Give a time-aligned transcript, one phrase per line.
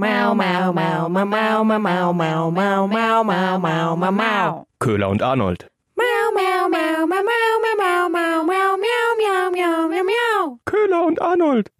[0.00, 4.66] Mau, mau, mau, mau, mau, mau, mau, mau, mau, mau, mau, mau, mau, mau.
[4.78, 5.66] Köhler und Arnold.
[5.96, 10.58] Mau, mau, mau, mau, mau, mau, mau, mau, mau, miau, miau, miau, miau, miau.
[10.66, 11.70] Köhler und Arnold.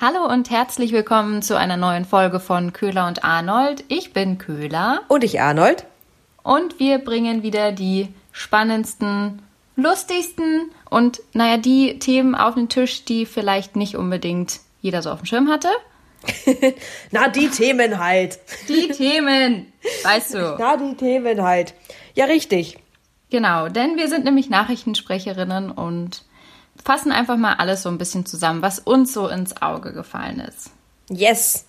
[0.00, 3.82] Hallo und herzlich willkommen zu einer neuen Folge von Köhler und Arnold.
[3.88, 5.86] Ich bin Köhler Und ich, Arnold.
[6.44, 9.42] und wir bringen wieder die spannendsten,
[9.74, 15.18] lustigsten und naja, die Themen auf den Tisch, die vielleicht nicht unbedingt jeder so auf
[15.22, 15.68] dem Schirm hatte.
[17.10, 18.38] Na, die Themen halt.
[18.68, 20.56] Die Themen, weißt du.
[20.58, 21.74] Na, die Themen halt.
[22.14, 22.78] Ja, richtig.
[23.30, 26.24] Genau, denn wir sind nämlich Nachrichtensprecherinnen und
[26.82, 30.70] fassen einfach mal alles so ein bisschen zusammen, was uns so ins Auge gefallen ist.
[31.10, 31.66] Yes.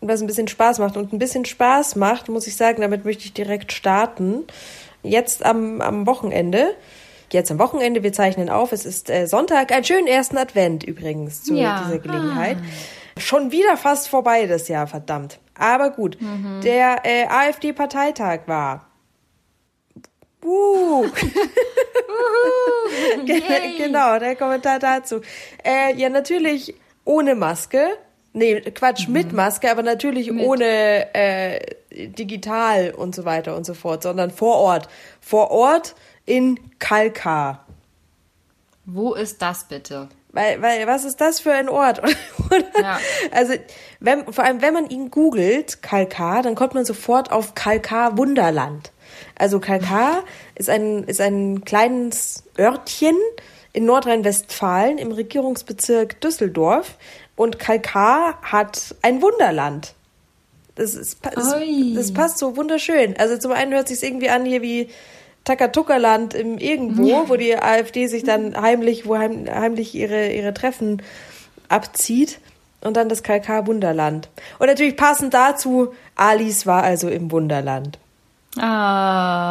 [0.00, 0.96] Und was ein bisschen Spaß macht.
[0.96, 4.44] Und ein bisschen Spaß macht, muss ich sagen, damit möchte ich direkt starten.
[5.02, 6.74] Jetzt am, am Wochenende.
[7.32, 8.72] Jetzt am Wochenende, wir zeichnen auf.
[8.72, 11.82] Es ist äh, Sonntag, einen schönen ersten Advent übrigens zu Ja.
[11.84, 12.58] dieser Gelegenheit.
[13.16, 15.38] Schon wieder fast vorbei das Jahr, verdammt.
[15.56, 16.18] Aber gut,
[16.64, 18.86] der äh, AfD-Parteitag war.
[20.42, 21.06] Uh.
[23.78, 25.20] Genau, der Kommentar dazu.
[25.64, 27.86] Äh, ja, natürlich ohne Maske.
[28.32, 34.02] Nee, Quatsch, mit Maske, aber natürlich ohne äh, digital und so weiter und so fort,
[34.02, 34.88] sondern vor Ort.
[35.20, 35.94] Vor Ort
[36.26, 37.64] in Kalkar.
[38.84, 40.08] Wo ist das bitte?
[40.34, 42.02] Weil, weil, was ist das für ein Ort?
[42.80, 42.98] Ja.
[43.32, 43.54] Also,
[44.00, 48.92] wenn, vor allem, wenn man ihn googelt, Kalkar, dann kommt man sofort auf Kalkar Wunderland.
[49.36, 50.22] Also Kalkar
[50.54, 53.16] ist ein, ist ein kleines Örtchen
[53.72, 56.96] in Nordrhein-Westfalen im Regierungsbezirk Düsseldorf.
[57.34, 59.94] Und Kalkar hat ein Wunderland.
[60.76, 61.54] Das, ist, das,
[61.94, 63.16] das passt so wunderschön.
[63.18, 64.90] Also zum einen hört sich irgendwie an hier wie
[65.44, 71.02] Takatuka-Land im Irgendwo, wo die AfD sich dann heimlich, wo heim, heimlich ihre, ihre Treffen
[71.68, 72.40] abzieht.
[72.82, 74.28] Und dann das Kalkar Wunderland.
[74.58, 77.98] Und natürlich passend dazu, Alice war also im Wunderland.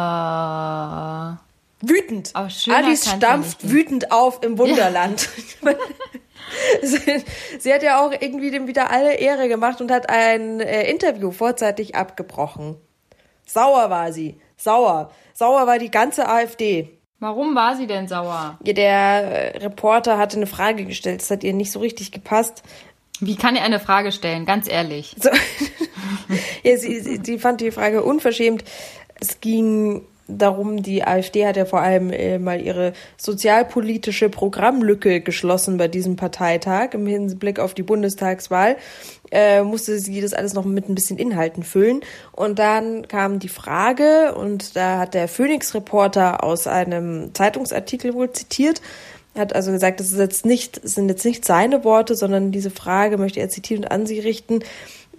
[0.04, 1.38] Ah.
[1.80, 2.32] Wütend.
[2.48, 5.28] Schöner Alice ja stampft wütend auf im Wunderland.
[6.82, 7.24] Sie-
[7.58, 11.30] Sie hat ja auch irgendwie dem wieder alle Ehre gemacht und hat ein äh, Interview
[11.32, 12.76] vorzeitig abgebrochen.
[13.46, 14.40] Sauer war sie.
[14.64, 15.10] Sauer.
[15.34, 16.88] Sauer war die ganze AfD.
[17.20, 18.58] Warum war sie denn sauer?
[18.62, 22.62] Der äh, Reporter hatte eine Frage gestellt, das hat ihr nicht so richtig gepasst.
[23.20, 24.46] Wie kann er eine Frage stellen?
[24.46, 25.14] Ganz ehrlich.
[25.20, 25.28] So.
[26.64, 28.64] ja, sie, sie, sie fand die Frage unverschämt.
[29.20, 35.76] Es ging darum, die AfD hat ja vor allem äh, mal ihre sozialpolitische Programmlücke geschlossen
[35.76, 38.76] bei diesem Parteitag im Hinblick auf die Bundestagswahl.
[39.30, 42.00] Äh, musste sie das alles noch mit ein bisschen Inhalten füllen.
[42.32, 48.80] Und dann kam die Frage, und da hat der Phoenix-Reporter aus einem Zeitungsartikel wohl zitiert,
[49.36, 53.18] hat also gesagt, das ist jetzt nicht, sind jetzt nicht seine Worte, sondern diese Frage
[53.18, 54.60] möchte er zitieren und an sie richten.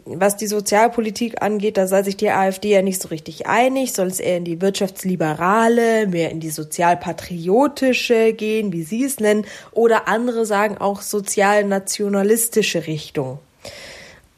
[0.07, 3.93] Was die Sozialpolitik angeht, da sei sich die AfD ja nicht so richtig einig.
[3.93, 9.45] Soll es eher in die wirtschaftsliberale, mehr in die sozialpatriotische gehen, wie sie es nennen,
[9.71, 13.39] oder andere sagen auch sozialnationalistische Richtung.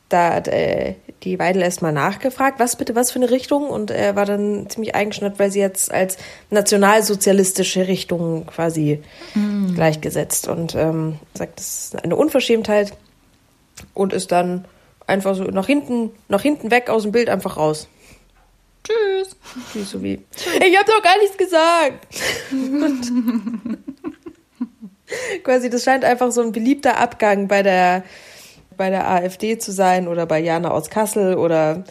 [0.08, 3.70] Da hat äh, die Weidel erstmal nachgefragt, was bitte, was für eine Richtung?
[3.70, 6.18] Und er war dann ziemlich eingeschnappt, weil sie jetzt als
[6.50, 9.02] nationalsozialistische Richtung quasi
[9.76, 12.94] gleichgesetzt und ähm, sagt, das ist eine Unverschämtheit
[13.94, 14.64] und ist dann
[15.07, 17.88] einfach so nach hinten, nach hinten weg aus dem Bild einfach raus.
[18.84, 19.35] Tschüss.
[19.73, 22.07] Ist so wie, ich hab doch gar nichts gesagt.
[22.51, 23.78] Und
[25.44, 28.03] quasi, das scheint einfach so ein beliebter Abgang bei der,
[28.78, 31.84] bei der AfD zu sein oder bei Jana aus Kassel oder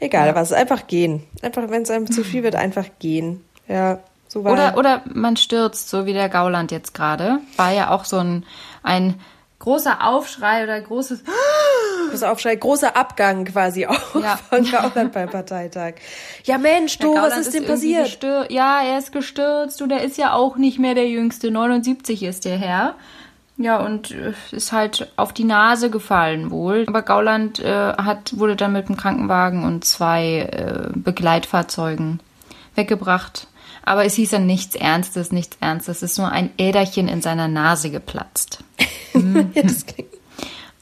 [0.00, 0.52] egal was.
[0.52, 1.24] Einfach gehen.
[1.42, 3.44] Einfach, wenn es einem zu viel wird, einfach gehen.
[3.66, 7.38] Ja, so war Oder, oder man stürzt, so wie der Gauland jetzt gerade.
[7.56, 8.44] War ja auch so ein,
[8.82, 9.20] ein
[9.60, 11.24] großer Aufschrei oder großes
[12.10, 14.36] großer Aufschrei, großer Abgang quasi auch Ja.
[14.50, 15.94] von Gauland beim Parteitag.
[16.44, 18.22] Ja Mensch, du, was ist denn passiert?
[18.50, 21.50] Ja, er ist gestürzt und er ist ja auch nicht mehr der Jüngste.
[21.50, 22.94] 79 ist der Herr.
[23.56, 26.84] Ja, und äh, ist halt auf die Nase gefallen wohl.
[26.88, 32.20] Aber Gauland äh, hat, wurde dann mit dem Krankenwagen und zwei äh, Begleitfahrzeugen
[32.74, 33.46] weggebracht.
[33.84, 35.98] Aber es hieß dann nichts Ernstes, nichts Ernstes.
[35.98, 38.64] Es ist nur ein Äderchen in seiner Nase geplatzt.
[39.54, 40.10] Ja, das klingt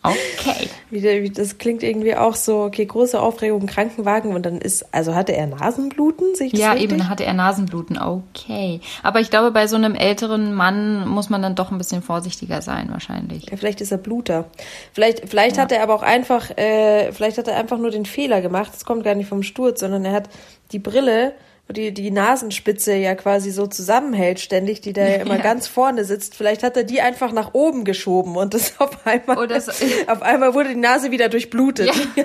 [0.04, 0.69] Okay.
[0.90, 5.14] Wie, wie, das klingt irgendwie auch so, okay, große Aufregung, Krankenwagen und dann ist, also
[5.14, 6.34] hatte er Nasenbluten?
[6.34, 6.90] Sehe ich das Ja, richtig?
[6.93, 7.99] eben, hatte er Nasenbluten.
[7.99, 8.81] Okay.
[9.04, 12.62] Aber ich glaube, bei so einem älteren Mann muss man dann doch ein bisschen vorsichtiger
[12.62, 13.49] sein, wahrscheinlich.
[13.49, 14.46] Ja, vielleicht ist er Bluter.
[14.93, 18.40] Vielleicht, vielleicht hat er aber auch einfach, äh, vielleicht hat er einfach nur den Fehler
[18.40, 18.72] gemacht.
[18.75, 20.28] Es kommt gar nicht vom Sturz, sondern er hat
[20.72, 21.32] die Brille
[21.72, 25.42] die, die Nasenspitze ja quasi so zusammenhält ständig, die da ja immer Ja.
[25.42, 26.34] ganz vorne sitzt.
[26.36, 29.72] Vielleicht hat er die einfach nach oben geschoben und das auf einmal, Oder so-
[30.06, 31.86] auf einmal wurde die Nase wieder durchblutet.
[32.16, 32.24] Ja.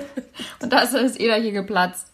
[0.62, 2.06] Und da ist das Äderchen geplatzt.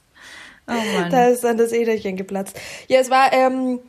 [0.67, 1.11] Oh Mann.
[1.11, 2.59] Da ist dann das Äderchen geplatzt.
[2.89, 3.81] Ja, es war ähm,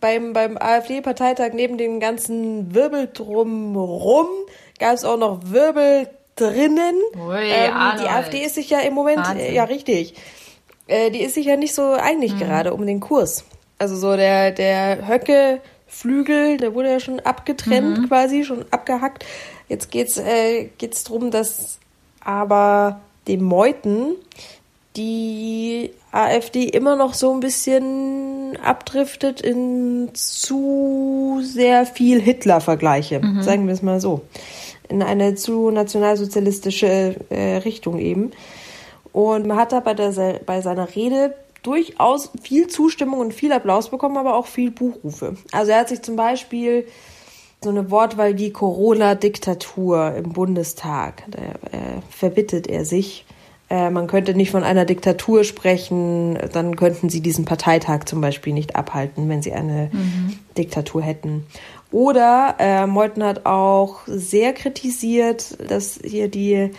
[0.00, 4.28] beim, beim AfD-Parteitag neben dem ganzen Wirbel drumrum
[4.78, 6.94] gab es auch noch Wirbel drinnen.
[7.16, 8.08] Ui, ähm, die.
[8.08, 9.54] AfD ist sich ja im Moment, Wahnsinn.
[9.54, 10.14] ja richtig,
[10.86, 12.38] äh, die ist sich ja nicht so einig Mhm.
[12.38, 13.44] gerade um den Kurs.
[13.78, 18.08] Also so der, der Höcke-Flügel, der wurde ja schon abgetrennt Mhm.
[18.08, 19.24] quasi, schon abgehackt.
[19.68, 21.78] Jetzt geht's äh, geht's drum, dass
[22.22, 24.14] aber dem Meuthen
[24.96, 33.74] die AfD immer noch so ein bisschen abdriftet in zu sehr viel Hitler-Vergleiche, sagen wir
[33.74, 34.20] es mal so.
[34.88, 38.30] In eine zu nationalsozialistische äh, Richtung eben.
[39.14, 40.10] Und man hat da bei, der,
[40.44, 45.36] bei seiner Rede durchaus viel Zustimmung und viel Applaus bekommen, aber auch viel Buchrufe.
[45.52, 46.88] Also er hat sich zum Beispiel
[47.62, 53.24] so eine Wortwahl wie Corona-Diktatur im Bundestag, da äh, verbittet er sich.
[53.70, 58.52] Äh, man könnte nicht von einer Diktatur sprechen, dann könnten sie diesen Parteitag zum Beispiel
[58.52, 59.92] nicht abhalten, wenn sie eine
[60.58, 61.46] Diktatur hätten.
[61.92, 66.72] Oder äh, Meuthen hat auch sehr kritisiert, dass hier die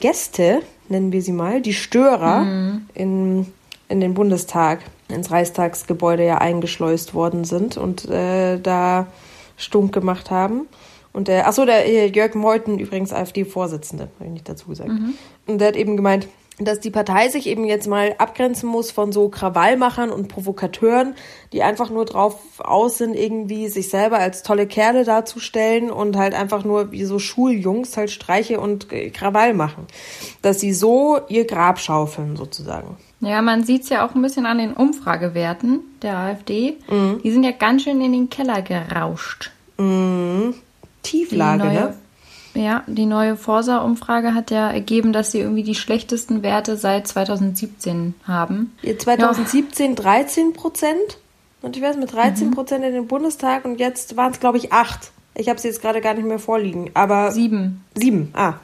[0.00, 2.46] Gäste, nennen wir sie mal, die Störer
[2.94, 3.46] in,
[3.88, 9.06] in den Bundestag, ins Reichstagsgebäude ja eingeschleust worden sind und äh, da
[9.56, 10.66] stunk gemacht haben.
[11.12, 14.90] Und der, achso, der äh, Jörg Meuthen, übrigens AfD-Vorsitzende, habe ich nicht dazu gesagt.
[15.46, 19.12] Und der hat eben gemeint, dass die Partei sich eben jetzt mal abgrenzen muss von
[19.12, 21.14] so Krawallmachern und Provokateuren,
[21.52, 26.34] die einfach nur drauf aus sind, irgendwie sich selber als tolle Kerle darzustellen und halt
[26.34, 29.86] einfach nur wie so Schuljungs halt Streiche und äh, Krawall machen.
[30.40, 32.96] Dass sie so ihr Grab schaufeln, sozusagen.
[33.20, 36.76] Ja, man sieht es ja auch ein bisschen an den Umfragewerten der AfD.
[36.88, 37.20] Mhm.
[37.22, 39.50] Die sind ja ganz schön in den Keller gerauscht.
[39.78, 40.54] Die
[41.02, 41.94] Tieflage, ne?
[42.56, 48.14] Ja, die neue Forsa-Umfrage hat ja ergeben, dass sie irgendwie die schlechtesten Werte seit 2017
[48.24, 48.72] haben.
[48.82, 51.18] Ihr 2017 13 Prozent.
[51.60, 54.72] Und ich weiß, mit 13 Prozent in den Bundestag und jetzt waren es, glaube ich,
[54.72, 55.10] acht.
[55.34, 56.90] Ich habe sie jetzt gerade gar nicht mehr vorliegen.
[56.94, 57.84] Aber Sieben.
[57.94, 58.54] Sieben, ah.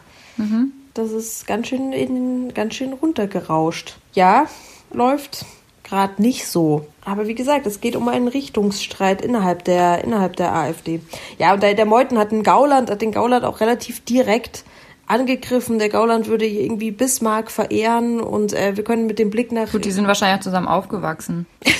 [0.94, 3.96] Das ist ganz schön, in, ganz schön runtergerauscht.
[4.14, 4.46] Ja,
[4.92, 5.44] läuft
[5.84, 6.86] gerade nicht so.
[7.04, 11.00] Aber wie gesagt, es geht um einen Richtungsstreit innerhalb der, innerhalb der AfD.
[11.38, 14.64] Ja, und der, der Meuthen hat den Gauland, hat den Gauland auch relativ direkt
[15.06, 15.78] angegriffen.
[15.78, 19.84] Der Gauland würde irgendwie Bismarck verehren und äh, wir können mit dem Blick nach Gut,
[19.84, 21.46] die sind wahrscheinlich auch zusammen aufgewachsen.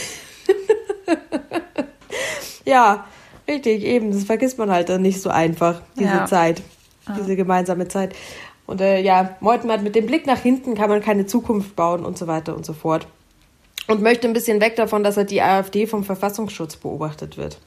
[2.64, 3.06] Ja,
[3.48, 4.12] richtig, eben.
[4.12, 6.26] Das vergisst man halt dann nicht so einfach, diese Ja.
[6.26, 6.62] Zeit,
[7.18, 8.14] diese gemeinsame Zeit.
[8.66, 12.04] Und äh, ja, Meuthen hat mit dem Blick nach hinten kann man keine Zukunft bauen
[12.04, 13.06] und so weiter und so fort.
[13.88, 17.58] Und möchte ein bisschen weg davon, dass er die AfD vom Verfassungsschutz beobachtet wird.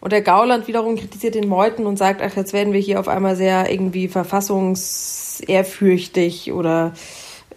[0.00, 3.08] Und der Gauland wiederum kritisiert den Meuthen und sagt, ach, jetzt werden wir hier auf
[3.08, 6.92] einmal sehr irgendwie verfassungsehrfürchtig oder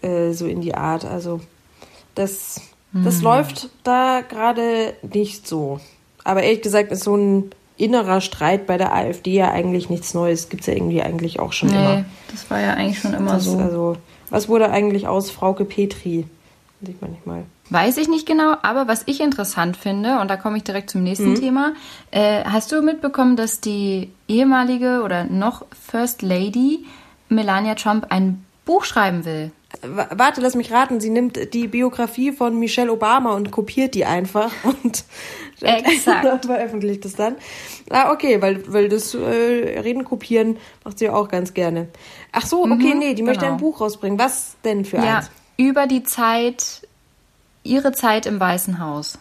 [0.01, 1.05] äh, so in die Art.
[1.05, 1.39] Also
[2.15, 2.61] das,
[2.93, 5.79] das läuft da gerade nicht so.
[6.23, 10.49] Aber ehrlich gesagt ist so ein innerer Streit bei der AfD ja eigentlich nichts Neues.
[10.49, 11.97] Gibt's ja irgendwie eigentlich auch schon immer.
[11.97, 13.57] Nee, das war ja eigentlich schon immer Das, so.
[13.57, 13.97] Also,
[14.29, 16.25] was wurde eigentlich aus Frauke Petri?
[16.81, 17.43] Sieht man nicht mal.
[17.71, 21.03] Weiß ich nicht genau, aber was ich interessant finde, und da komme ich direkt zum
[21.03, 21.71] nächsten Thema,
[22.11, 26.85] äh, hast du mitbekommen, dass die ehemalige oder noch First Lady
[27.29, 29.51] Melania Trump ein Buch schreiben will?
[29.81, 30.99] W warte, lass mich raten.
[30.99, 35.05] Sie nimmt die Biografie von Michelle Obama und kopiert die einfach und
[35.61, 36.45] Exakt.
[36.45, 37.37] veröffentlicht es dann.
[37.89, 41.87] Ah, okay, weil, weil das äh, Reden kopieren macht sie ja auch ganz gerne.
[42.33, 43.53] Ach so, okay, nee, die möchte genau.
[43.53, 44.19] ein Buch rausbringen.
[44.19, 45.31] Was denn für Ja, eins?
[45.57, 46.81] über die Zeit,
[47.63, 49.17] ihre Zeit im Weißen Haus.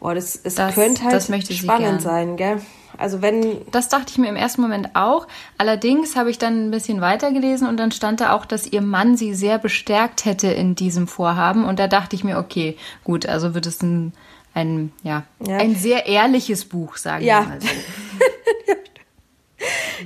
[0.00, 2.60] Boah, das, es Das- könnte halt das spannend sein, gell?
[2.98, 5.26] Also wenn Das dachte ich mir im ersten Moment auch.
[5.58, 9.16] Allerdings habe ich dann ein bisschen weitergelesen und dann stand da auch, dass ihr Mann
[9.16, 11.64] sie sehr bestärkt hätte in diesem Vorhaben.
[11.64, 14.12] Und da dachte ich mir, okay, gut, also wird es ein,
[14.54, 15.58] ein, ja, Ja.
[15.58, 17.42] ein sehr ehrliches Buch, sagen Ja.
[17.42, 17.68] wir mal so.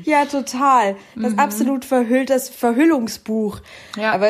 [0.03, 0.97] Ja, total.
[1.15, 3.61] Das absolut verhüllt, das Verhüllungsbuch.
[3.97, 4.13] Ja.
[4.13, 4.29] Aber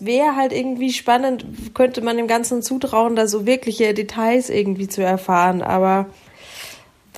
[0.00, 5.02] wäre halt irgendwie spannend, könnte man dem Ganzen zutrauen, da so wirkliche Details irgendwie zu
[5.02, 5.62] erfahren.
[5.62, 6.06] Aber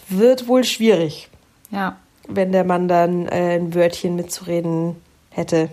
[0.09, 1.29] wird wohl schwierig,
[1.71, 1.97] Ja.
[2.29, 4.97] wenn der Mann dann äh, ein Wörtchen mitzureden
[5.31, 5.71] hätte.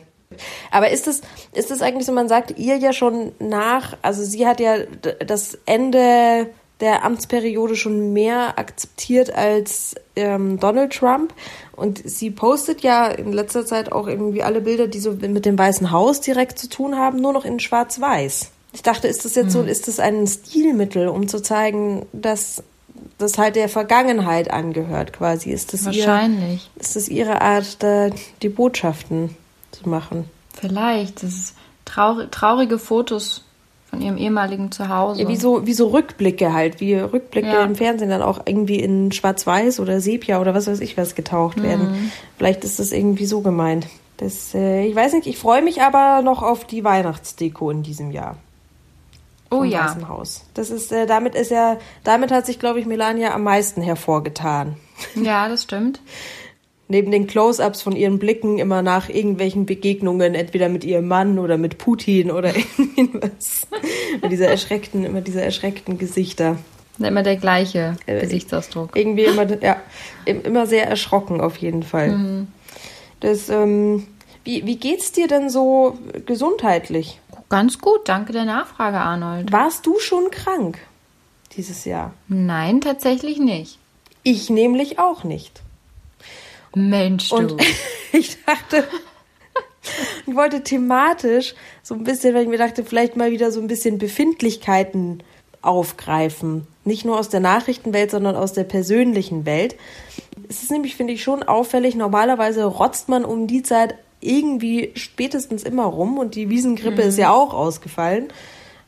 [0.71, 1.21] Aber ist es,
[1.53, 4.77] ist es eigentlich so, man sagt ihr ja schon nach, also sie hat ja
[5.25, 6.47] das Ende
[6.79, 11.33] der Amtsperiode schon mehr akzeptiert als ähm, Donald Trump.
[11.73, 15.57] Und sie postet ja in letzter Zeit auch irgendwie alle Bilder, die so mit dem
[15.57, 18.51] Weißen Haus direkt zu tun haben, nur noch in Schwarz-Weiß.
[18.71, 22.63] Ich dachte, ist das jetzt so, ist das ein Stilmittel, um zu zeigen, dass
[23.17, 25.51] das halt der Vergangenheit angehört, quasi?
[25.51, 26.69] Ist das Wahrscheinlich.
[26.75, 28.09] Ihr, ist das ihre Art, da
[28.41, 29.35] die Botschaften
[29.71, 30.29] zu machen?
[30.53, 31.23] Vielleicht.
[31.23, 31.55] Das ist
[31.85, 33.43] traurig, traurige Fotos
[33.89, 35.21] von ihrem ehemaligen Zuhause.
[35.23, 37.63] Ja, wie so, wie so Rückblicke halt, wie Rückblicke Ja.
[37.63, 41.57] im Fernsehen dann auch irgendwie in Schwarz-Weiß oder Sepia oder was weiß ich was getaucht
[41.57, 41.63] Mhm.
[41.63, 42.11] werden.
[42.37, 43.87] Vielleicht ist das irgendwie so gemeint.
[44.17, 48.11] Das, äh, ich weiß nicht, ich freue mich aber noch auf die Weihnachtsdeko in diesem
[48.11, 48.35] Jahr.
[49.51, 49.85] oh ja.
[49.85, 50.43] Weißen Haus.
[50.53, 54.75] Das ist, äh, damit ist ja, damit hat sich, glaube ich, Melania am meisten hervorgetan.
[55.15, 56.01] Ja, das stimmt.
[56.91, 61.57] Neben den Close-ups von ihren Blicken immer nach irgendwelchen Begegnungen, entweder mit ihrem Mann oder
[61.57, 62.51] mit Putin oder
[62.97, 63.67] irgendwas.
[64.21, 66.57] mit dieser erschreckten, immer diese erschreckten Gesichter.
[66.97, 68.95] Immer der gleiche Äh, Gesichtsausdruck.
[68.95, 69.77] Irgendwie immer, ja,
[70.25, 72.09] im- immer sehr erschrocken auf jeden Fall.
[72.09, 72.47] Mhm.
[73.19, 74.07] Das, ähm,
[74.43, 77.19] wie, wie geht's dir denn so gesundheitlich?
[77.49, 79.51] Ganz gut, danke der Nachfrage, Arnold.
[79.51, 80.79] Warst du schon krank
[81.55, 82.13] dieses Jahr?
[82.27, 83.77] Nein, tatsächlich nicht.
[84.23, 85.61] Ich nämlich auch nicht.
[86.75, 87.35] Mensch, du.
[87.35, 87.61] Und
[88.11, 88.87] ich dachte,
[90.25, 93.67] ich wollte thematisch so ein bisschen, weil ich mir dachte, vielleicht mal wieder so ein
[93.67, 95.23] bisschen Befindlichkeiten
[95.61, 96.67] aufgreifen.
[96.85, 99.75] Nicht nur aus der Nachrichtenwelt, sondern aus der persönlichen Welt.
[100.47, 101.95] Es ist nämlich, finde ich, schon auffällig.
[101.95, 107.31] Normalerweise rotzt man um die Zeit irgendwie spätestens immer rum und die Wiesengrippe ist ja
[107.31, 108.27] auch ausgefallen.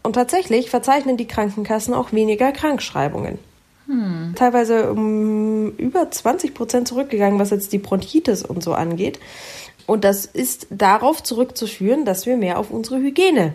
[0.04, 3.40] Und tatsächlich verzeichnen die Krankenkassen auch weniger Krankschreibungen
[4.36, 9.20] teilweise um über 20 Prozent zurückgegangen, was jetzt die Bronchitis und so angeht.
[9.88, 13.54] Und das ist darauf zurückzuführen, dass wir mehr auf unsere Hygiene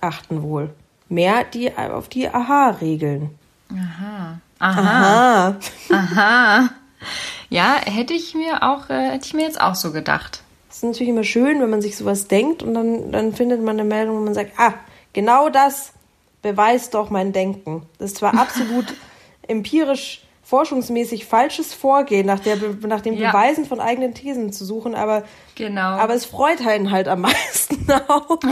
[0.00, 0.70] achten wohl.
[1.08, 3.30] Mehr die, auf die Aha-Regeln.
[3.70, 4.40] Aha.
[4.58, 4.80] Aha.
[4.80, 5.56] Aha.
[5.90, 6.70] Aha.
[7.48, 10.42] Ja, hätte ich mir auch, äh, hätte ich mir jetzt auch so gedacht.
[10.68, 13.78] Es ist natürlich immer schön, wenn man sich sowas denkt und dann, dann findet man
[13.78, 14.74] eine Meldung, wo man sagt, ah,
[15.12, 15.92] genau das
[16.42, 17.82] beweist doch mein Denken.
[17.98, 18.86] Das ist zwar absolut
[19.48, 23.30] empirisch, forschungsmäßig falsches Vorgehen, nach, der, nach dem Ja.
[23.30, 25.24] Beweisen von eigenen Thesen zu suchen, aber,
[25.56, 25.80] Genau.
[25.80, 28.38] aber es freut einen halt am meisten auch.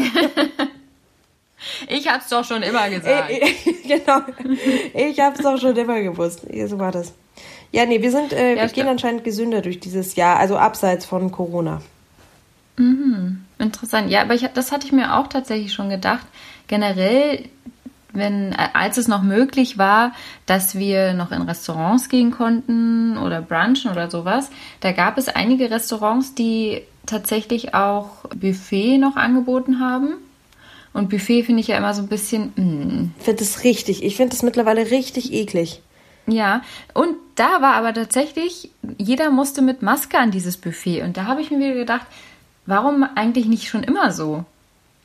[1.89, 3.31] ich hab's doch schon immer gesagt.
[3.31, 3.55] Äh, äh,
[3.99, 4.21] genau.
[4.93, 6.41] Ich hab's doch schon immer gewusst.
[6.53, 7.13] Ja, so war das.
[7.71, 11.31] Ja, nee, wir sind, äh, wir gehen anscheinend gesünder durch dieses Jahr, also abseits von
[11.33, 11.81] Corona.
[12.77, 14.11] Interessant.
[14.11, 16.27] Ja, aber ich, das hatte ich mir auch tatsächlich schon gedacht.
[16.67, 17.45] Generell,
[18.15, 20.13] wenn, äh, als es noch möglich war,
[20.47, 25.71] dass wir noch in Restaurants gehen konnten oder brunchen oder sowas, da gab es einige
[25.71, 30.15] Restaurants, die tatsächlich auch Buffet noch angeboten haben.
[30.93, 34.05] Und Buffet finde ich ja immer so ein bisschen, mm, Ich finde das richtig.
[34.05, 35.83] Ich finde das mittlerweile richtig eklig.
[36.27, 36.63] Ja,
[36.95, 41.03] und da war aber tatsächlich, jeder musste mit Maske an dieses Buffet.
[41.03, 42.07] Und da habe ich mir wieder gedacht,
[42.65, 44.45] warum eigentlich nicht schon immer so?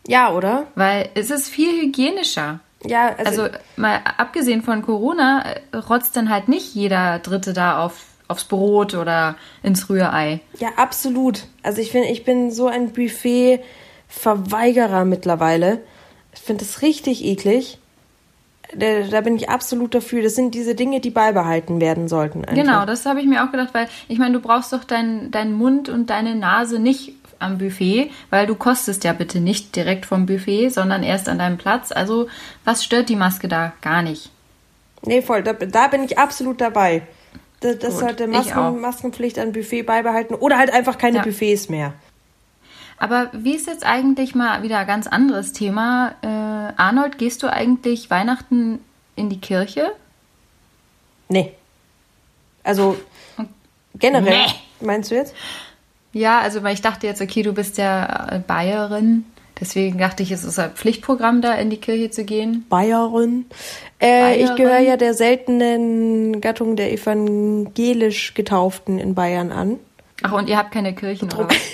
[0.08, 0.68] Ja, oder?
[0.76, 2.60] Weil es ist viel hygienischer.
[2.86, 7.84] Ja, also, Also mal abgesehen von Corona, äh, rotzt dann halt nicht jeder Dritte da
[7.84, 10.40] auf, aufs Brot oder ins Rührei.
[10.60, 11.44] ja, absolut.
[11.64, 15.82] Also ich finde, ich bin so ein Buffet-Verweigerer mittlerweile.
[16.34, 17.80] Ich finde das richtig eklig.
[18.76, 20.22] Da, da bin ich absolut dafür.
[20.22, 22.46] Das sind diese Dinge, die beibehalten werden sollten.
[22.46, 22.64] Einfach.
[22.64, 25.54] Genau, das habe ich mir auch gedacht, weil ich meine, du brauchst doch deinen deinen
[25.54, 30.26] Mund und deine Nase nicht am Buffet, weil du kostest ja bitte nicht direkt vom
[30.26, 31.92] Buffet, sondern erst an deinem Platz.
[31.92, 32.28] Also
[32.66, 33.74] was stört die Maske da?
[33.82, 34.30] Gar nicht.
[35.04, 35.44] Nee, voll.
[35.44, 37.04] Da, da bin ich absolut dabei.
[37.62, 38.28] Das, das Gut, sollte.
[38.28, 41.24] Masken, Maskenpflicht an Buffet beibehalten oder halt einfach keine Ja.
[41.24, 41.94] Buffets mehr.
[42.98, 46.16] Aber wie ist jetzt eigentlich mal wieder ein ganz anderes Thema?
[46.22, 46.28] Äh,
[46.76, 48.80] Arnold, gehst du eigentlich Weihnachten
[49.16, 49.92] in die Kirche?
[51.30, 51.54] Nee.
[52.64, 52.98] Also
[53.96, 54.46] generell.
[54.46, 54.86] Nee.
[54.86, 55.34] Meinst du jetzt?
[56.12, 59.26] Ja, also weil ich dachte jetzt, okay, du bist ja äh, Bayerin,
[59.60, 62.66] deswegen dachte ich, es ist ein Pflichtprogramm, da in die Kirche zu gehen.
[62.70, 63.46] Bayerin.
[64.02, 64.56] Äh, ich Bayerin.
[64.56, 69.80] gehöre ja der seltenen Gattung der evangelisch Getauften in Bayern an.
[70.24, 71.58] Ach, und ihr habt keine Kirchen, oder was?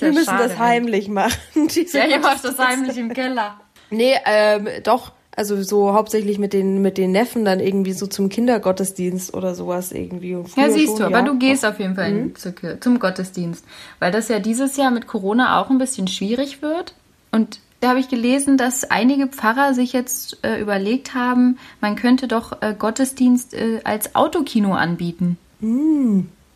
[0.00, 1.36] Ja Wir müssen schade, das heimlich machen.
[1.92, 3.60] Ja, ihr macht das heimlich im Keller.
[3.90, 5.12] Nee, ähm, doch.
[5.36, 9.92] Also so hauptsächlich mit den, mit den Neffen dann irgendwie so zum Kindergottesdienst oder sowas
[9.92, 10.36] irgendwie.
[10.56, 11.22] Ja, siehst schon, du, aber ja.
[11.22, 13.64] du gehst auf jeden Fall Kir- zum Gottesdienst.
[14.00, 16.94] Weil das ja dieses Jahr mit Corona auch ein bisschen schwierig wird.
[17.30, 22.28] Und da habe ich gelesen, dass einige Pfarrer sich jetzt äh, überlegt haben, man könnte
[22.28, 25.38] doch äh, Gottesdienst äh, als Autokino anbieten.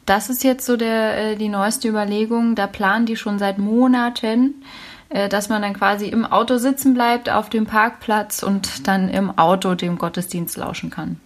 [0.04, 2.56] Das ist jetzt so der, äh, die neueste Überlegung.
[2.56, 4.62] Da planen die schon seit Monaten,
[5.10, 9.74] dass man dann quasi im Auto sitzen bleibt auf dem Parkplatz und dann im Auto
[9.74, 11.20] dem Gottesdienst lauschen kann.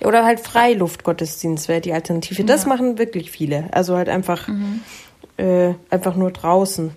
[0.00, 2.42] Oder halt Freiluftgottesdienst wäre die Alternative.
[2.44, 3.68] Das machen wirklich viele.
[3.72, 4.80] Also halt einfach Mhm.
[5.36, 6.90] äh, einfach nur draußen.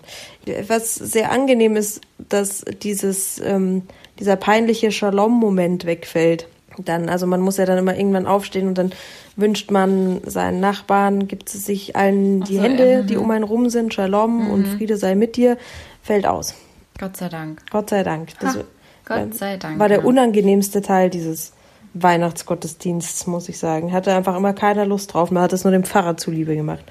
[0.68, 3.84] Was sehr angenehm ist, dass dieses, ähm,
[4.20, 6.48] dieser peinliche Shalom-Moment wegfällt.
[6.78, 8.94] Dann, also man muss ja dann immer irgendwann aufstehen und dann
[9.36, 13.22] wünscht man seinen Nachbarn, gibt es sich allen die so, Hände, ja, die mhm.
[13.22, 15.58] um einen rum sind, Shalom und Friede sei mit dir,
[16.02, 16.54] fällt aus.
[17.00, 17.62] Gott sei Dank.
[17.72, 18.30] Gott sei Dank.
[18.40, 18.62] Das Ha,
[19.06, 19.80] Gott sei Dank.
[19.80, 20.04] war der ja.
[20.06, 21.54] unangenehmste Teil dieses
[21.94, 23.92] Weihnachtsgottesdienstes, muss ich sagen.
[23.92, 25.32] Hatte einfach immer keiner Lust drauf.
[25.32, 26.84] Man hat es nur dem Pfarrer zuliebe gemacht.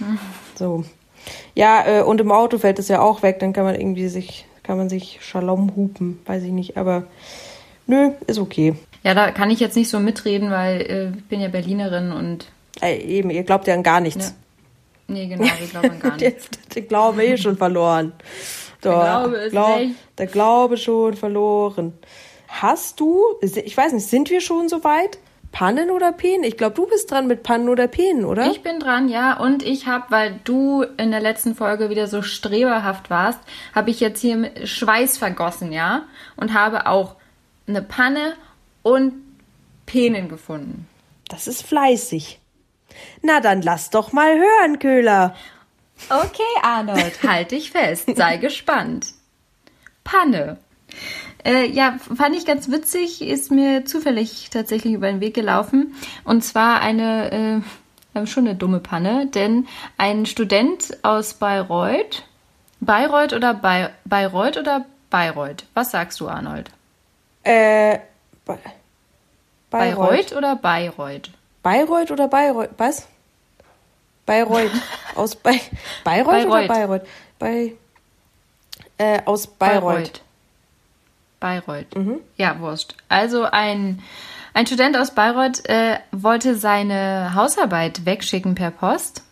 [0.56, 0.82] So.
[1.54, 4.44] Ja, äh, und im Auto fällt es ja auch weg, dann kann man irgendwie sich,
[4.64, 7.04] kann man sich Shalom hupen, weiß ich nicht, aber
[7.86, 8.74] nö, ist okay.
[9.04, 12.46] Ja, da kann ich jetzt nicht so mitreden, weil äh, ich bin ja Berlinerin und
[12.82, 14.34] Äh, eben, ihr glaubt ja an gar nichts.
[15.08, 16.22] Nee, genau, wir glauben gar nicht.
[16.22, 18.12] Jetzt den Glauben eh schon verloren.
[18.82, 19.88] So, Der Glaube ist weg.
[20.18, 21.94] Der Glaube schon verloren.
[22.46, 25.18] Hast du, ich weiß nicht, sind wir schon so weit?
[25.50, 26.44] Pannen oder Peen?
[26.44, 28.50] Ich glaube, du bist dran mit Pannen oder Peen, oder?
[28.50, 29.38] Ich bin dran, ja.
[29.38, 33.40] Und ich habe, weil du in der letzten Folge wieder so streberhaft warst,
[33.74, 36.02] habe ich jetzt hier Schweiß vergossen, ja.
[36.36, 37.16] Und habe auch
[37.66, 38.34] eine Panne
[38.82, 39.14] und
[39.86, 40.86] Penen gefunden.
[41.28, 42.40] Das ist fleißig.
[43.22, 45.34] Na, dann lass doch mal hören, Köhler.
[46.08, 49.08] Okay, Arnold, halt dich fest, sei gespannt.
[50.04, 50.58] Panne.
[51.44, 55.94] Äh, ja, fand ich ganz witzig, ist mir zufällig tatsächlich über den Weg gelaufen.
[56.24, 57.62] Und zwar eine,
[58.14, 59.66] äh, schon eine dumme Panne, denn
[59.98, 62.24] ein Student aus Bayreuth,
[62.80, 65.64] Bayreuth oder Bay, Bayreuth oder Bayreuth?
[65.74, 66.70] Was sagst du, Arnold?
[67.44, 67.98] Äh,
[68.44, 68.58] Ba-
[69.70, 70.08] Bayreuth.
[70.08, 71.30] Bayreuth oder Bayreuth?
[71.62, 72.70] Bayreuth oder Bayreuth?
[72.76, 73.06] Was?
[74.26, 74.70] Bayreuth.
[75.14, 75.60] Aus Bay
[76.04, 76.68] Bayreuth, oder Bayreuth.
[76.68, 77.06] Bayreuth?
[77.38, 77.72] Bei,
[78.98, 80.22] äh, aus Bayreuth.
[81.40, 81.86] Bayreuth.
[82.36, 82.96] Ja, Wurst.
[83.08, 84.02] Also ein,
[84.54, 89.22] ein Student aus Bayreuth äh, wollte seine Hausarbeit wegschicken per Post.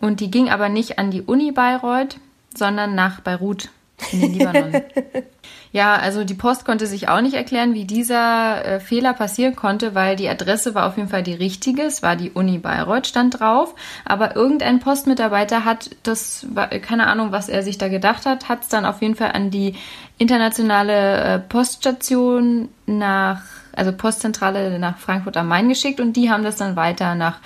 [0.00, 2.18] Und die ging aber nicht an die Uni Bayreuth,
[2.54, 3.70] sondern nach Beirut
[4.12, 4.82] in den Libanon.
[5.72, 9.94] ja, also die Post konnte sich auch nicht erklären, wie dieser äh, Fehler passieren konnte,
[9.94, 11.82] weil die Adresse war auf jeden Fall die richtige.
[11.82, 13.74] Es war die Uni Bayreuth, stand drauf.
[14.04, 16.46] Aber irgendein Postmitarbeiter hat das,
[16.82, 19.50] keine Ahnung, was er sich da gedacht hat, hat es dann auf jeden Fall an
[19.50, 19.74] die
[20.18, 26.56] internationale äh, Poststation nach, also Postzentrale nach Frankfurt am Main geschickt und die haben das
[26.56, 27.38] dann weiter nach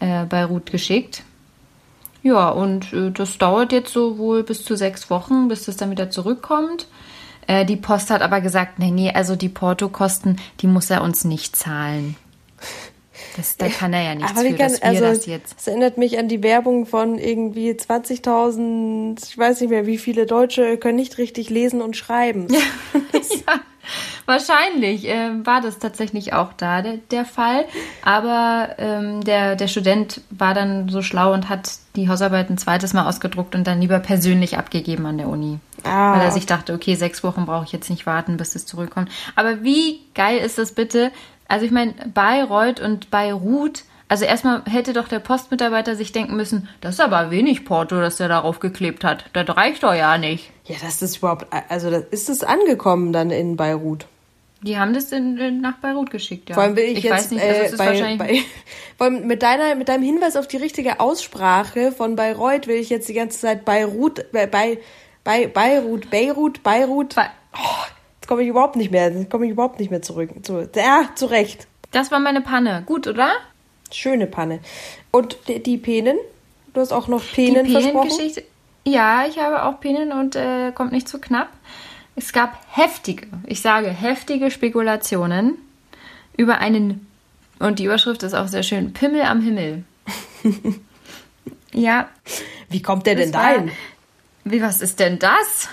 [0.00, 1.22] äh, Beirut geschickt.
[2.22, 5.90] Ja, und äh, das dauert jetzt so wohl bis zu sechs Wochen, bis das dann
[5.90, 6.86] wieder zurückkommt.
[7.46, 11.24] Äh, die Post hat aber gesagt, nee, nee, also die Portokosten, die muss er uns
[11.24, 12.16] nicht zahlen.
[13.36, 15.56] Das, da kann er ja nichts Aber für, kann, dass wir also, das jetzt.
[15.58, 20.26] es erinnert mich an die Werbung von irgendwie 20.000, ich weiß nicht mehr, wie viele
[20.26, 22.48] Deutsche können nicht richtig lesen und schreiben.
[23.12, 23.60] ja,
[24.26, 27.64] wahrscheinlich äh, war das tatsächlich auch da der, der Fall.
[28.04, 32.92] Aber ähm, der, der Student war dann so schlau und hat die Hausarbeit ein zweites
[32.92, 35.58] Mal ausgedruckt und dann lieber persönlich abgegeben an der Uni.
[35.84, 36.14] Ah.
[36.14, 39.10] Weil er sich dachte, okay, sechs Wochen brauche ich jetzt nicht warten, bis es zurückkommt.
[39.34, 41.10] Aber wie geil ist das bitte?
[41.48, 46.68] Also ich meine, Bayreuth und Beirut, also erstmal hätte doch der Postmitarbeiter sich denken müssen,
[46.80, 49.24] das ist aber wenig Porto, das er darauf geklebt hat.
[49.32, 50.50] Das reicht doch ja nicht.
[50.64, 54.06] Ja, das ist überhaupt, also das, ist es angekommen dann in Beirut?
[54.62, 56.54] Die haben das in, in, nach Beirut geschickt, ja.
[56.54, 58.42] Vor allem will ich, jetzt weiß nicht, also äh, bei, wahrscheinlich bei,
[58.98, 62.90] vor allem mit deiner mit deinem Hinweis auf die richtige Aussprache von Bayreuth will ich
[62.90, 64.78] jetzt die ganze Zeit Beirut bei bei
[65.22, 67.22] bei Beirut Beirut Beirut Be-
[67.54, 67.84] oh,
[68.20, 71.08] jetzt komme ich überhaupt nicht mehr jetzt komme ich überhaupt nicht mehr zurück zu ja
[71.14, 72.82] zurecht Das war meine Panne.
[72.86, 73.30] Gut, oder?
[73.92, 74.60] Schöne Panne
[75.10, 76.16] und die, Penen
[76.72, 78.32] du hast auch noch Penen Die versprochen.
[78.86, 81.48] Ja, ich habe auch Penen und äh, kommt nicht zu knapp.
[82.16, 85.58] Es gab heftige, ich sage heftige Spekulationen
[86.36, 87.06] über einen,
[87.58, 89.84] und die Überschrift ist auch sehr schön, Pimmel am Himmel.
[91.72, 92.08] ja,
[92.68, 93.70] wie kommt der denn dahin
[94.44, 95.68] Wie, was ist denn das?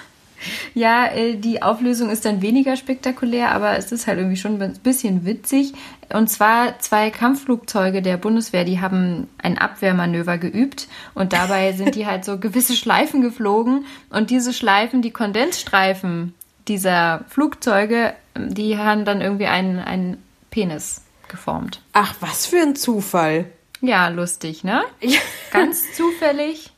[0.77, 4.73] Ja, äh, die Auflösung ist dann weniger spektakulär, aber es ist halt irgendwie schon ein
[4.83, 5.73] bisschen witzig.
[6.13, 12.05] Und zwar zwei Kampfflugzeuge der Bundeswehr, die haben ein Abwehrmanöver geübt und dabei sind die
[12.05, 16.35] halt so gewisse Schleifen geflogen und diese Schleifen, die Kondensstreifen
[16.67, 21.81] dieser Flugzeuge, die haben dann irgendwie einen, einen Penis geformt.
[21.93, 23.45] ach was für ein Zufall
[23.81, 24.83] Ja, lustig, ne?
[25.01, 25.19] Ja.
[25.51, 26.71] Ganz zufällig.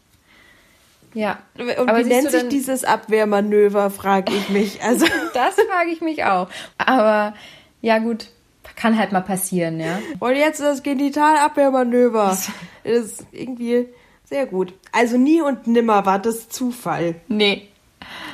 [1.14, 1.40] Ja.
[1.58, 6.24] und Aber wie nennt sich dieses Abwehrmanöver frage ich mich also Das frage ich mich
[6.24, 6.50] auch.
[6.78, 7.34] Aber
[7.82, 8.28] ja gut,
[8.76, 10.00] kann halt mal passieren, ja.
[10.20, 12.26] Und jetzt das Genitalabwehrmanöver.
[12.26, 12.52] Das
[12.84, 13.88] ist irgendwie
[14.24, 14.74] sehr gut.
[14.92, 17.16] Also nie und nimmer war das Zufall.
[17.28, 17.68] Nee.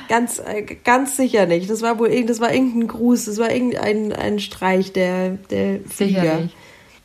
[0.08, 1.68] Ganz, äh, ganz sicher nicht.
[1.68, 5.80] Das war wohl irgend, das war irgendein Gruß, das war irgendein ein Streich der, der
[5.88, 6.20] Flieger.
[6.20, 6.56] Sicherlich.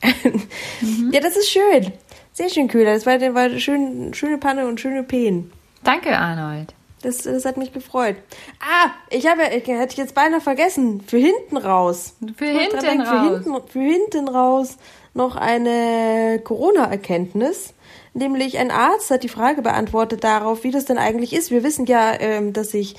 [1.12, 1.92] Ja, das ist schön.
[2.34, 2.94] Sehr schön, Köhler.
[2.94, 5.52] Das war, war schön, schöne Panne und schöne Peen.
[5.84, 6.74] Danke, Arnold.
[7.02, 8.15] Das, das hat mich gefreut.
[8.60, 11.02] Ah, ich habe, ich, hätte ich jetzt beinahe vergessen.
[11.02, 12.15] Für hinten raus.
[12.38, 13.10] Für hinten dran denken, raus.
[13.10, 14.78] Für hinten, für hinten raus
[15.13, 17.74] noch eine Corona-Erkenntnis.
[18.13, 21.50] Nämlich ein Arzt hat die Frage beantwortet darauf, wie das denn eigentlich ist.
[21.50, 22.96] Wir wissen ja, ähm, dass sich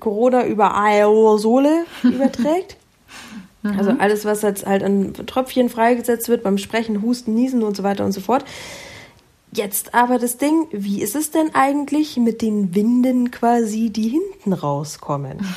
[0.00, 2.76] Corona über Aerosole überträgt.
[3.76, 7.82] Also alles, was jetzt halt an Tröpfchen freigesetzt wird beim Sprechen, Husten, Niesen und so
[7.82, 8.44] weiter und so fort.
[9.52, 14.52] Jetzt aber das Ding, wie ist es denn eigentlich mit den Winden quasi, die hinten
[14.52, 15.46] rauskommen?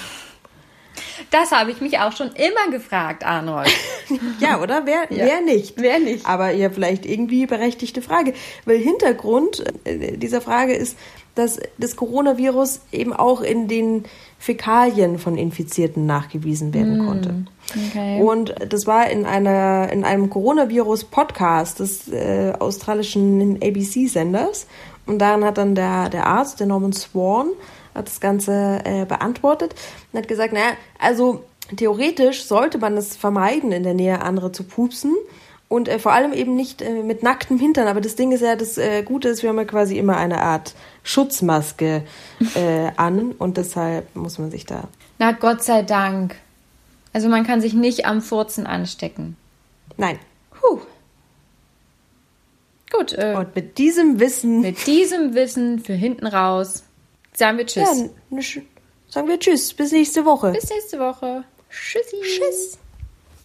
[1.32, 3.69] Das habe ich mich auch schon immer gefragt, Arnold.
[4.39, 4.88] Ja, oder?
[4.88, 5.75] Wer, wer nicht?
[5.78, 6.25] Wer nicht?
[6.25, 8.34] Aber ja, vielleicht irgendwie berechtigte Frage.
[8.65, 10.97] Weil Hintergrund äh, dieser Frage ist,
[11.36, 14.06] dass das Coronavirus eben auch in den
[14.39, 17.45] Fäkalien von Infizierten nachgewiesen werden konnte.
[17.75, 18.21] Okay.
[18.21, 24.67] Und das war in einer in einem Coronavirus-Podcast des äh, australischen ABC-Senders.
[25.05, 27.47] Und darin hat dann der, der Arzt, der Norman Swan,
[27.95, 29.75] hat das Ganze äh, beantwortet
[30.12, 31.43] und hat gesagt, naja, also
[31.75, 35.15] theoretisch sollte man es vermeiden, in der Nähe anderer zu pupsen.
[35.67, 37.88] Und äh, vor allem eben nicht äh, mit nacktem Hintern.
[37.88, 40.41] Aber das Ding ist ja, das äh, Gute ist, wir haben ja quasi immer eine
[40.41, 42.03] Art Schutzmaske
[42.55, 43.34] äh, an.
[43.38, 44.86] Und deshalb muss man sich da
[45.19, 46.36] Na, Gott sei Dank.
[47.13, 49.36] Also man kann sich nicht am Furzen anstecken.
[49.98, 50.19] Nein.
[50.52, 50.80] Puh.
[52.91, 56.84] Gut, äh, Und mit diesem Wissen mit diesem Wissen für hinten raus
[57.34, 57.84] sagen wir Tschüss.
[58.32, 58.62] ja,
[59.10, 59.74] sagen wir Tschüss.
[59.74, 60.52] Bis nächste Woche.
[60.52, 61.43] Bis nächste Woche.
[61.69, 62.15] Tschüssi.
[62.22, 62.80] Tschüss.